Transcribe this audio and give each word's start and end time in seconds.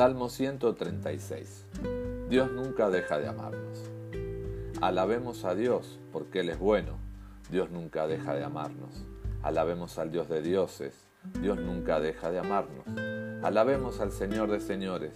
Salmo 0.00 0.30
136. 0.30 1.66
Dios 2.30 2.50
nunca 2.50 2.88
deja 2.88 3.18
de 3.18 3.28
amarnos. 3.28 3.84
Alabemos 4.80 5.44
a 5.44 5.54
Dios 5.54 6.00
porque 6.10 6.40
Él 6.40 6.48
es 6.48 6.58
bueno. 6.58 6.96
Dios 7.50 7.70
nunca 7.70 8.06
deja 8.06 8.34
de 8.34 8.42
amarnos. 8.42 9.04
Alabemos 9.42 9.98
al 9.98 10.10
Dios 10.10 10.30
de 10.30 10.40
dioses. 10.40 10.94
Dios 11.42 11.58
nunca 11.58 12.00
deja 12.00 12.30
de 12.30 12.38
amarnos. 12.38 12.86
Alabemos 13.44 14.00
al 14.00 14.10
Señor 14.10 14.50
de 14.50 14.60
señores. 14.60 15.12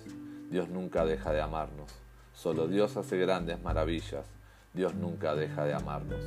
Dios 0.50 0.68
nunca 0.68 1.06
deja 1.06 1.32
de 1.32 1.40
amarnos. 1.40 1.90
Solo 2.34 2.68
Dios 2.68 2.98
hace 2.98 3.16
grandes 3.16 3.62
maravillas. 3.62 4.26
Dios 4.74 4.94
nunca 4.94 5.34
deja 5.34 5.64
de 5.64 5.72
amarnos. 5.72 6.20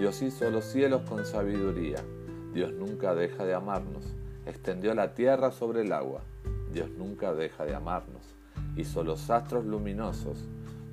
Dios 0.00 0.20
hizo 0.22 0.50
los 0.50 0.64
cielos 0.64 1.02
con 1.08 1.24
sabiduría. 1.24 2.02
Dios 2.52 2.72
nunca 2.72 3.14
deja 3.14 3.44
de 3.44 3.54
amarnos. 3.54 4.02
Extendió 4.44 4.92
la 4.92 5.14
tierra 5.14 5.52
sobre 5.52 5.82
el 5.82 5.92
agua. 5.92 6.22
Dios 6.72 6.90
nunca 6.90 7.34
deja 7.34 7.64
de 7.64 7.74
amarnos. 7.74 8.22
Hizo 8.76 9.04
los 9.04 9.28
astros 9.28 9.66
luminosos. 9.66 10.38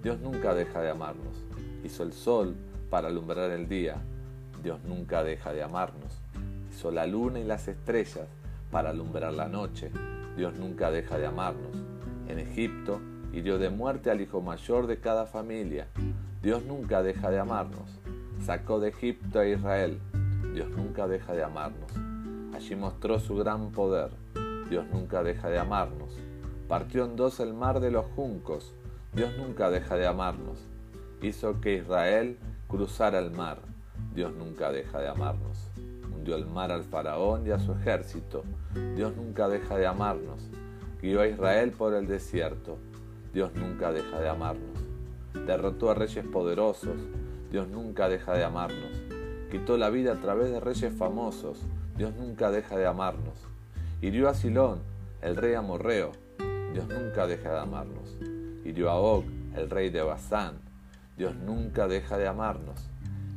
Dios 0.03 0.19
nunca 0.19 0.53
deja 0.53 0.81
de 0.81 0.89
amarnos. 0.89 1.45
Hizo 1.83 2.03
el 2.03 2.11
sol 2.11 2.55
para 2.89 3.07
alumbrar 3.07 3.51
el 3.51 3.69
día. 3.69 3.95
Dios 4.61 4.83
nunca 4.83 5.23
deja 5.23 5.53
de 5.53 5.63
amarnos. 5.63 6.19
Hizo 6.69 6.91
la 6.91 7.07
luna 7.07 7.39
y 7.39 7.45
las 7.45 7.67
estrellas 7.69 8.27
para 8.71 8.89
alumbrar 8.89 9.33
la 9.33 9.47
noche. 9.47 9.89
Dios 10.35 10.53
nunca 10.55 10.91
deja 10.91 11.17
de 11.17 11.27
amarnos. 11.27 11.75
En 12.27 12.39
Egipto 12.39 12.99
hirió 13.31 13.57
de 13.57 13.69
muerte 13.69 14.11
al 14.11 14.19
hijo 14.19 14.41
mayor 14.41 14.85
de 14.85 14.99
cada 14.99 15.25
familia. 15.27 15.87
Dios 16.41 16.65
nunca 16.65 17.01
deja 17.03 17.29
de 17.29 17.39
amarnos. 17.39 17.99
Sacó 18.45 18.81
de 18.81 18.89
Egipto 18.89 19.39
a 19.39 19.47
Israel. 19.47 19.99
Dios 20.53 20.69
nunca 20.71 21.07
deja 21.07 21.33
de 21.33 21.43
amarnos. 21.43 21.91
Allí 22.53 22.75
mostró 22.75 23.19
su 23.19 23.35
gran 23.35 23.71
poder. 23.71 24.09
Dios 24.69 24.85
nunca 24.91 25.23
deja 25.23 25.49
de 25.49 25.57
amarnos. 25.57 26.15
Partió 26.67 27.05
en 27.05 27.15
dos 27.15 27.39
el 27.39 27.53
mar 27.53 27.79
de 27.79 27.89
los 27.89 28.05
juncos, 28.15 28.75
Dios 29.13 29.31
nunca 29.37 29.71
deja 29.71 29.95
de 29.95 30.05
amarnos. 30.05 30.59
Hizo 31.21 31.59
que 31.59 31.75
Israel 31.75 32.37
cruzara 32.67 33.17
el 33.17 33.31
mar, 33.31 33.57
Dios 34.13 34.31
nunca 34.35 34.71
deja 34.71 34.99
de 34.99 35.07
amarnos. 35.07 35.67
Hundió 36.13 36.35
el 36.35 36.45
mar 36.45 36.71
al 36.71 36.83
faraón 36.83 37.47
y 37.47 37.49
a 37.49 37.57
su 37.57 37.71
ejército, 37.71 38.43
Dios 38.95 39.15
nunca 39.15 39.47
deja 39.47 39.77
de 39.77 39.87
amarnos. 39.87 40.47
Guió 41.01 41.21
a 41.21 41.27
Israel 41.27 41.71
por 41.71 41.95
el 41.95 42.05
desierto, 42.07 42.77
Dios 43.33 43.51
nunca 43.55 43.91
deja 43.91 44.19
de 44.19 44.29
amarnos. 44.29 44.77
Derrotó 45.47 45.89
a 45.89 45.95
reyes 45.95 46.25
poderosos, 46.27 46.97
Dios 47.49 47.67
nunca 47.67 48.07
deja 48.07 48.33
de 48.33 48.43
amarnos. 48.43 48.91
Quitó 49.49 49.77
la 49.77 49.89
vida 49.89 50.13
a 50.13 50.21
través 50.21 50.51
de 50.51 50.59
reyes 50.59 50.93
famosos, 50.93 51.59
Dios 51.97 52.13
nunca 52.15 52.51
deja 52.51 52.77
de 52.77 52.85
amarnos. 52.85 53.48
Hirió 54.01 54.29
a 54.29 54.33
Silón, 54.33 54.79
el 55.21 55.35
rey 55.35 55.55
amorreo. 55.55 56.13
Dios 56.71 56.87
nunca 56.87 57.27
deja 57.27 57.51
de 57.51 57.59
amarnos. 57.59 58.15
Hirió 58.63 58.89
a 58.89 58.95
Og, 58.95 59.25
el 59.57 59.69
rey 59.69 59.89
de 59.89 60.01
Basán. 60.01 60.61
Dios 61.17 61.35
nunca 61.35 61.89
deja 61.89 62.17
de 62.17 62.25
amarnos. 62.25 62.89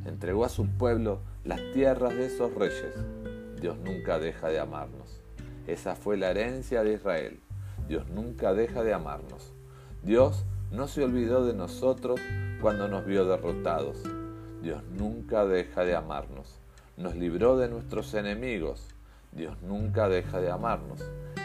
Entregó 0.05 0.45
a 0.45 0.49
su 0.49 0.65
pueblo 0.67 1.19
las 1.43 1.59
tierras 1.73 2.15
de 2.15 2.27
esos 2.27 2.55
reyes. 2.55 2.95
Dios 3.59 3.77
nunca 3.77 4.19
deja 4.19 4.47
de 4.47 4.61
amarnos. 4.61 5.19
Esa 5.67 5.95
fue 5.95 6.15
la 6.15 6.29
herencia 6.29 6.81
de 6.81 6.93
Israel. 6.93 7.41
Dios 7.89 8.07
nunca 8.07 8.53
deja 8.53 8.83
de 8.83 8.93
amarnos. 8.93 9.51
Dios 10.01 10.45
no 10.71 10.87
se 10.87 11.03
olvidó 11.03 11.45
de 11.45 11.53
nosotros 11.53 12.21
cuando 12.61 12.87
nos 12.87 13.05
vio 13.05 13.25
derrotados. 13.25 14.01
Dios 14.61 14.81
nunca 14.97 15.45
deja 15.45 15.83
de 15.83 15.93
amarnos. 15.93 16.57
Nos 16.95 17.17
libró 17.17 17.57
de 17.57 17.67
nuestros 17.67 18.13
enemigos. 18.13 18.87
Dios 19.35 19.61
nunca 19.63 20.07
deja 20.07 20.39
de 20.39 20.51
amarnos, 20.51 21.03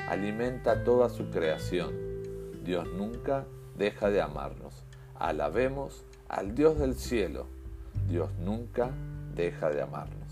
alimenta 0.08 0.84
toda 0.84 1.08
su 1.08 1.30
creación. 1.30 1.92
Dios 2.62 2.86
nunca 2.96 3.46
deja 3.76 4.10
de 4.10 4.20
amarnos. 4.20 4.84
Alabemos 5.14 6.04
al 6.28 6.54
Dios 6.54 6.78
del 6.78 6.94
cielo. 6.94 7.46
Dios 8.08 8.30
nunca 8.40 8.90
deja 9.34 9.70
de 9.70 9.82
amarnos. 9.82 10.27